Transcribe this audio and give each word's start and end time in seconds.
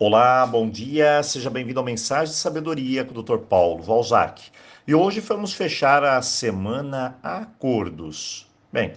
Olá, 0.00 0.46
bom 0.46 0.70
dia, 0.70 1.20
seja 1.24 1.50
bem-vindo 1.50 1.80
ao 1.80 1.84
Mensagem 1.84 2.32
de 2.32 2.38
Sabedoria 2.38 3.04
com 3.04 3.18
o 3.18 3.20
Dr. 3.20 3.38
Paulo 3.38 3.82
Valzac. 3.82 4.44
E 4.86 4.94
hoje 4.94 5.18
vamos 5.18 5.52
fechar 5.52 6.04
a 6.04 6.22
semana 6.22 7.18
Acordos. 7.20 8.48
Bem, 8.72 8.92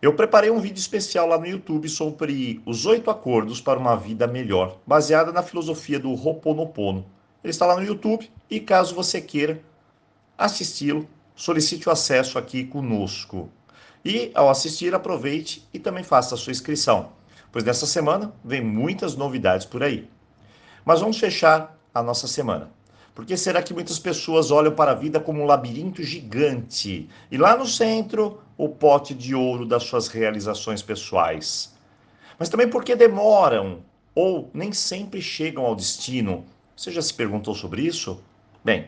eu 0.00 0.14
preparei 0.14 0.50
um 0.50 0.58
vídeo 0.58 0.78
especial 0.78 1.26
lá 1.26 1.36
no 1.36 1.46
YouTube 1.46 1.90
sobre 1.90 2.62
os 2.64 2.86
oito 2.86 3.10
acordos 3.10 3.60
para 3.60 3.78
uma 3.78 3.96
vida 3.96 4.26
melhor, 4.26 4.78
baseada 4.86 5.30
na 5.30 5.42
filosofia 5.42 6.00
do 6.00 6.14
Ho'oponopono. 6.14 7.04
Ele 7.44 7.50
está 7.50 7.66
lá 7.66 7.76
no 7.76 7.84
YouTube 7.84 8.30
e 8.48 8.58
caso 8.58 8.94
você 8.94 9.20
queira 9.20 9.60
assisti-lo, 10.38 11.06
solicite 11.34 11.86
o 11.86 11.92
acesso 11.92 12.38
aqui 12.38 12.64
conosco. 12.64 13.50
E 14.02 14.30
ao 14.34 14.48
assistir, 14.48 14.94
aproveite 14.94 15.68
e 15.74 15.78
também 15.78 16.02
faça 16.02 16.34
a 16.34 16.38
sua 16.38 16.52
inscrição, 16.52 17.12
pois 17.52 17.62
nessa 17.62 17.84
semana 17.84 18.32
vem 18.42 18.62
muitas 18.62 19.14
novidades 19.16 19.66
por 19.66 19.82
aí. 19.82 20.08
Mas 20.86 21.00
vamos 21.00 21.18
fechar 21.18 21.76
a 21.92 22.00
nossa 22.00 22.28
semana. 22.28 22.70
Por 23.12 23.26
que 23.26 23.36
será 23.36 23.60
que 23.60 23.74
muitas 23.74 23.98
pessoas 23.98 24.52
olham 24.52 24.72
para 24.72 24.92
a 24.92 24.94
vida 24.94 25.18
como 25.18 25.42
um 25.42 25.44
labirinto 25.44 26.00
gigante 26.00 27.08
e 27.28 27.36
lá 27.36 27.56
no 27.56 27.66
centro 27.66 28.40
o 28.56 28.68
pote 28.68 29.12
de 29.12 29.34
ouro 29.34 29.66
das 29.66 29.82
suas 29.82 30.06
realizações 30.06 30.82
pessoais? 30.82 31.74
Mas 32.38 32.48
também 32.48 32.68
porque 32.68 32.94
demoram 32.94 33.80
ou 34.14 34.48
nem 34.54 34.72
sempre 34.72 35.20
chegam 35.20 35.66
ao 35.66 35.74
destino. 35.74 36.44
Você 36.76 36.92
já 36.92 37.02
se 37.02 37.12
perguntou 37.12 37.52
sobre 37.52 37.82
isso? 37.82 38.22
Bem, 38.64 38.86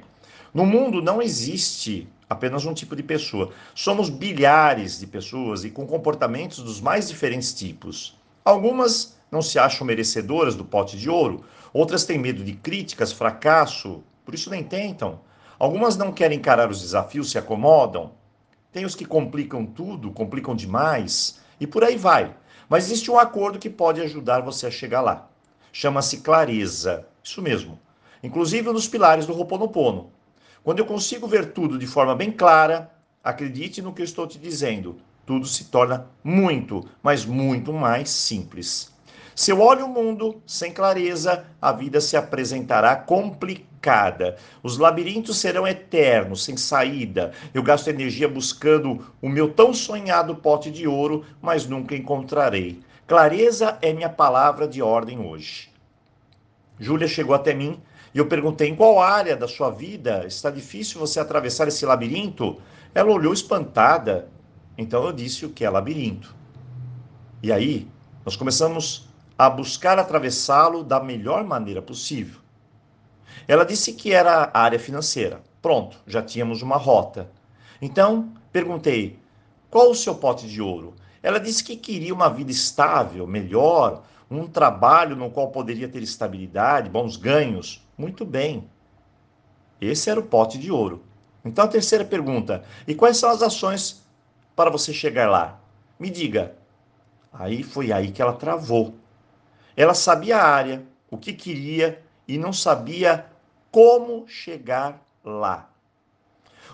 no 0.54 0.64
mundo 0.64 1.02
não 1.02 1.20
existe 1.20 2.06
apenas 2.30 2.64
um 2.64 2.74
tipo 2.74 2.94
de 2.94 3.02
pessoa. 3.02 3.50
Somos 3.74 4.08
bilhares 4.08 5.00
de 5.00 5.06
pessoas 5.08 5.64
e 5.64 5.70
com 5.70 5.84
comportamentos 5.84 6.58
dos 6.62 6.80
mais 6.80 7.08
diferentes 7.08 7.52
tipos. 7.52 8.16
Algumas 8.44 9.17
não 9.30 9.42
se 9.42 9.58
acham 9.58 9.86
merecedoras 9.86 10.54
do 10.54 10.64
pote 10.64 10.96
de 10.96 11.08
ouro, 11.08 11.44
Outras 11.72 12.04
têm 12.04 12.18
medo 12.18 12.42
de 12.42 12.54
críticas, 12.54 13.12
fracasso, 13.12 14.02
por 14.24 14.34
isso 14.34 14.50
nem 14.50 14.64
tentam. 14.64 15.20
Algumas 15.58 15.96
não 15.96 16.12
querem 16.12 16.38
encarar 16.38 16.70
os 16.70 16.80
desafios, 16.80 17.30
se 17.30 17.38
acomodam. 17.38 18.12
Tem 18.72 18.84
os 18.84 18.94
que 18.94 19.04
complicam 19.04 19.66
tudo, 19.66 20.10
complicam 20.10 20.54
demais, 20.54 21.40
e 21.60 21.66
por 21.66 21.84
aí 21.84 21.96
vai. 21.96 22.34
Mas 22.68 22.86
existe 22.86 23.10
um 23.10 23.18
acordo 23.18 23.58
que 23.58 23.68
pode 23.68 24.00
ajudar 24.00 24.40
você 24.40 24.66
a 24.66 24.70
chegar 24.70 25.00
lá. 25.00 25.28
Chama-se 25.72 26.18
clareza. 26.18 27.06
Isso 27.22 27.42
mesmo. 27.42 27.78
Inclusive 28.22 28.72
dos 28.72 28.88
pilares 28.88 29.26
do 29.26 29.32
Roponopono. 29.32 30.10
Quando 30.62 30.78
eu 30.78 30.86
consigo 30.86 31.26
ver 31.26 31.52
tudo 31.52 31.78
de 31.78 31.86
forma 31.86 32.14
bem 32.14 32.30
clara, 32.32 32.90
acredite 33.22 33.80
no 33.80 33.92
que 33.92 34.02
eu 34.02 34.04
estou 34.04 34.26
te 34.26 34.38
dizendo, 34.38 35.00
tudo 35.24 35.46
se 35.46 35.66
torna 35.66 36.06
muito, 36.22 36.84
mas 37.02 37.24
muito 37.24 37.72
mais 37.72 38.10
simples. 38.10 38.92
Se 39.38 39.52
eu 39.52 39.60
olho 39.60 39.86
o 39.86 39.88
mundo 39.88 40.42
sem 40.44 40.72
clareza, 40.72 41.44
a 41.62 41.70
vida 41.70 42.00
se 42.00 42.16
apresentará 42.16 42.96
complicada. 42.96 44.36
Os 44.64 44.78
labirintos 44.78 45.38
serão 45.38 45.64
eternos, 45.64 46.42
sem 46.42 46.56
saída. 46.56 47.30
Eu 47.54 47.62
gasto 47.62 47.86
energia 47.86 48.28
buscando 48.28 49.06
o 49.22 49.28
meu 49.28 49.52
tão 49.52 49.72
sonhado 49.72 50.34
pote 50.34 50.72
de 50.72 50.88
ouro, 50.88 51.24
mas 51.40 51.68
nunca 51.68 51.94
encontrarei. 51.94 52.80
Clareza 53.06 53.78
é 53.80 53.92
minha 53.92 54.08
palavra 54.08 54.66
de 54.66 54.82
ordem 54.82 55.20
hoje. 55.20 55.70
Júlia 56.76 57.06
chegou 57.06 57.32
até 57.32 57.54
mim 57.54 57.80
e 58.12 58.18
eu 58.18 58.26
perguntei 58.26 58.68
em 58.68 58.74
qual 58.74 59.00
área 59.00 59.36
da 59.36 59.46
sua 59.46 59.70
vida 59.70 60.26
está 60.26 60.50
difícil 60.50 60.98
você 60.98 61.20
atravessar 61.20 61.68
esse 61.68 61.86
labirinto. 61.86 62.60
Ela 62.92 63.12
olhou 63.12 63.32
espantada. 63.32 64.28
Então 64.76 65.04
eu 65.04 65.12
disse 65.12 65.46
o 65.46 65.50
que 65.50 65.64
é 65.64 65.70
labirinto. 65.70 66.34
E 67.40 67.52
aí, 67.52 67.86
nós 68.24 68.34
começamos 68.34 69.07
a 69.38 69.48
buscar 69.48 70.00
atravessá-lo 70.00 70.82
da 70.82 70.98
melhor 70.98 71.44
maneira 71.44 71.80
possível. 71.80 72.40
Ela 73.46 73.64
disse 73.64 73.92
que 73.92 74.12
era 74.12 74.50
a 74.52 74.60
área 74.60 74.80
financeira. 74.80 75.40
Pronto, 75.62 75.96
já 76.06 76.20
tínhamos 76.20 76.60
uma 76.60 76.76
rota. 76.76 77.30
Então, 77.80 78.32
perguntei: 78.52 79.18
qual 79.70 79.90
o 79.90 79.94
seu 79.94 80.16
pote 80.16 80.48
de 80.48 80.60
ouro? 80.60 80.94
Ela 81.22 81.38
disse 81.38 81.62
que 81.62 81.76
queria 81.76 82.12
uma 82.12 82.28
vida 82.28 82.50
estável, 82.50 83.26
melhor, 83.26 84.02
um 84.30 84.46
trabalho 84.46 85.14
no 85.14 85.30
qual 85.30 85.48
poderia 85.48 85.88
ter 85.88 86.02
estabilidade, 86.02 86.90
bons 86.90 87.16
ganhos. 87.16 87.86
Muito 87.96 88.24
bem. 88.24 88.68
Esse 89.80 90.10
era 90.10 90.18
o 90.18 90.24
pote 90.24 90.58
de 90.58 90.70
ouro. 90.70 91.04
Então, 91.44 91.64
a 91.64 91.68
terceira 91.68 92.04
pergunta: 92.04 92.64
e 92.86 92.94
quais 92.94 93.16
são 93.16 93.30
as 93.30 93.40
ações 93.40 94.02
para 94.56 94.70
você 94.70 94.92
chegar 94.92 95.30
lá? 95.30 95.60
Me 95.98 96.10
diga. 96.10 96.56
Aí 97.32 97.62
foi 97.62 97.92
aí 97.92 98.10
que 98.10 98.20
ela 98.20 98.32
travou. 98.32 98.94
Ela 99.78 99.94
sabia 99.94 100.38
a 100.38 100.44
área, 100.44 100.82
o 101.08 101.16
que 101.16 101.32
queria 101.32 102.02
e 102.26 102.36
não 102.36 102.52
sabia 102.52 103.26
como 103.70 104.26
chegar 104.26 105.00
lá. 105.24 105.70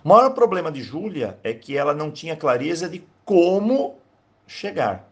O 0.02 0.08
maior 0.08 0.30
problema 0.30 0.72
de 0.72 0.82
Júlia 0.82 1.38
é 1.44 1.52
que 1.52 1.76
ela 1.76 1.92
não 1.92 2.10
tinha 2.10 2.34
clareza 2.34 2.88
de 2.88 3.06
como 3.22 3.98
chegar. 4.46 5.06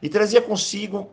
E 0.00 0.08
trazia 0.08 0.40
consigo 0.40 1.10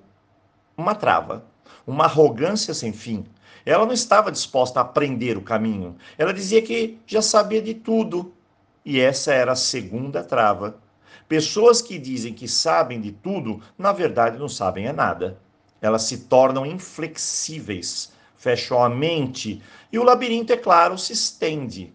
uma 0.78 0.94
trava, 0.94 1.46
uma 1.86 2.04
arrogância 2.04 2.76
sem 2.76 2.94
fim. 2.94 3.26
Ela 3.66 3.88
não 3.88 3.94
estava 3.94 4.32
disposta 4.32 4.80
a 4.80 4.84
aprender 4.84 5.36
o 5.36 5.42
caminho. 5.42 5.98
Ela 6.16 6.32
dizia 6.32 6.62
que 6.62 7.00
já 7.08 7.24
sabia 7.24 7.60
de 7.60 7.74
tudo. 7.74 8.32
E 8.86 9.00
essa 9.00 9.34
era 9.34 9.54
a 9.54 9.56
segunda 9.56 10.24
trava. 10.24 10.78
Pessoas 11.28 11.82
que 11.82 11.98
dizem 11.98 12.36
que 12.36 12.48
sabem 12.48 13.02
de 13.02 13.14
tudo, 13.14 13.64
na 13.76 13.92
verdade 13.92 14.38
não 14.38 14.48
sabem 14.48 14.86
é 14.86 14.94
nada 14.94 15.40
elas 15.82 16.04
se 16.04 16.20
tornam 16.26 16.66
inflexíveis, 16.66 18.12
fecham 18.38 18.84
a 18.84 18.90
mente 18.90 19.62
e 19.92 20.00
o 20.00 20.04
labirinto, 20.04 20.54
é 20.54 20.58
claro, 20.58 20.98
se 20.98 21.14
estende. 21.14 21.94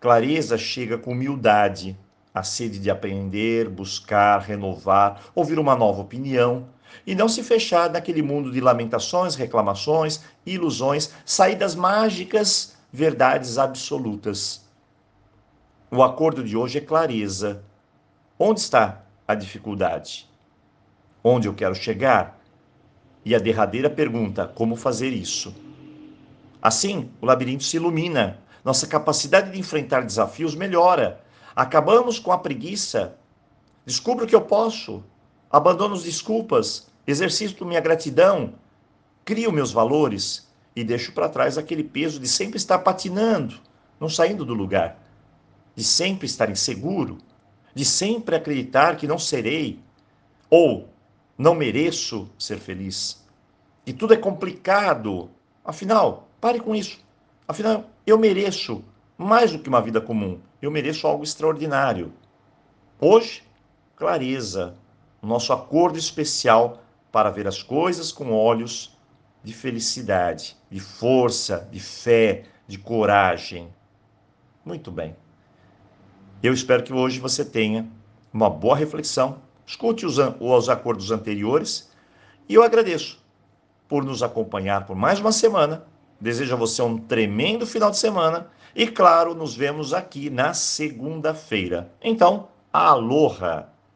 Clareza 0.00 0.58
chega 0.58 0.98
com 0.98 1.12
humildade, 1.12 1.98
a 2.34 2.42
sede 2.42 2.78
de 2.78 2.90
aprender, 2.90 3.68
buscar, 3.68 4.40
renovar, 4.40 5.22
ouvir 5.34 5.58
uma 5.58 5.74
nova 5.74 6.02
opinião 6.02 6.68
e 7.06 7.14
não 7.14 7.28
se 7.28 7.42
fechar 7.42 7.90
naquele 7.90 8.22
mundo 8.22 8.52
de 8.52 8.60
lamentações, 8.60 9.34
reclamações, 9.34 10.20
ilusões, 10.44 11.12
saídas 11.24 11.74
mágicas, 11.74 12.76
verdades 12.92 13.58
absolutas. 13.58 14.64
O 15.90 16.02
acordo 16.02 16.44
de 16.44 16.56
hoje 16.56 16.78
é 16.78 16.80
clareza. 16.80 17.64
Onde 18.38 18.60
está 18.60 19.02
a 19.26 19.34
dificuldade? 19.34 20.28
Onde 21.24 21.48
eu 21.48 21.54
quero 21.54 21.74
chegar? 21.74 22.35
E 23.26 23.34
a 23.34 23.40
derradeira 23.40 23.90
pergunta: 23.90 24.46
como 24.46 24.76
fazer 24.76 25.10
isso? 25.10 25.52
Assim, 26.62 27.10
o 27.20 27.26
labirinto 27.26 27.64
se 27.64 27.76
ilumina, 27.76 28.38
nossa 28.64 28.86
capacidade 28.86 29.50
de 29.50 29.58
enfrentar 29.58 30.02
desafios 30.02 30.54
melhora. 30.54 31.20
Acabamos 31.54 32.20
com 32.20 32.30
a 32.30 32.38
preguiça. 32.38 33.18
Descubro 33.84 34.28
que 34.28 34.34
eu 34.34 34.42
posso. 34.42 35.02
Abandono 35.50 35.96
as 35.96 36.04
desculpas, 36.04 36.86
exercito 37.04 37.66
minha 37.66 37.80
gratidão, 37.80 38.54
crio 39.24 39.50
meus 39.50 39.72
valores 39.72 40.48
e 40.76 40.84
deixo 40.84 41.10
para 41.10 41.28
trás 41.28 41.58
aquele 41.58 41.82
peso 41.82 42.20
de 42.20 42.28
sempre 42.28 42.58
estar 42.58 42.78
patinando, 42.78 43.56
não 43.98 44.08
saindo 44.08 44.44
do 44.44 44.54
lugar, 44.54 45.00
de 45.74 45.82
sempre 45.82 46.26
estar 46.26 46.48
inseguro, 46.48 47.18
de 47.74 47.84
sempre 47.84 48.36
acreditar 48.36 48.96
que 48.96 49.06
não 49.06 49.18
serei 49.18 49.80
ou 50.48 50.88
não 51.36 51.54
mereço 51.54 52.30
ser 52.38 52.58
feliz. 52.58 53.24
E 53.84 53.92
tudo 53.92 54.14
é 54.14 54.16
complicado. 54.16 55.30
Afinal, 55.64 56.28
pare 56.40 56.60
com 56.60 56.74
isso. 56.74 56.98
Afinal, 57.46 57.84
eu 58.06 58.18
mereço 58.18 58.82
mais 59.18 59.52
do 59.52 59.58
que 59.58 59.68
uma 59.68 59.82
vida 59.82 60.00
comum. 60.00 60.40
Eu 60.60 60.70
mereço 60.70 61.06
algo 61.06 61.24
extraordinário. 61.24 62.12
Hoje, 63.00 63.42
clareza, 63.94 64.74
nosso 65.22 65.52
acordo 65.52 65.98
especial 65.98 66.82
para 67.12 67.30
ver 67.30 67.46
as 67.46 67.62
coisas 67.62 68.12
com 68.12 68.32
olhos 68.32 68.96
de 69.42 69.52
felicidade, 69.52 70.56
de 70.70 70.80
força, 70.80 71.68
de 71.70 71.80
fé, 71.80 72.44
de 72.66 72.78
coragem. 72.78 73.72
Muito 74.64 74.90
bem. 74.90 75.14
Eu 76.42 76.52
espero 76.52 76.82
que 76.82 76.92
hoje 76.92 77.20
você 77.20 77.44
tenha 77.44 77.88
uma 78.32 78.50
boa 78.50 78.76
reflexão 78.76 79.40
Escute 79.66 80.06
os, 80.06 80.16
os 80.40 80.68
acordos 80.68 81.10
anteriores 81.10 81.90
e 82.48 82.54
eu 82.54 82.62
agradeço 82.62 83.18
por 83.88 84.04
nos 84.04 84.22
acompanhar 84.22 84.86
por 84.86 84.94
mais 84.94 85.18
uma 85.18 85.32
semana. 85.32 85.84
Desejo 86.20 86.54
a 86.54 86.56
você 86.56 86.80
um 86.82 86.96
tremendo 86.96 87.66
final 87.66 87.90
de 87.90 87.98
semana 87.98 88.48
e, 88.74 88.86
claro, 88.86 89.34
nos 89.34 89.54
vemos 89.54 89.92
aqui 89.92 90.30
na 90.30 90.54
segunda-feira. 90.54 91.90
Então, 92.02 92.48
aloha! 92.72 93.75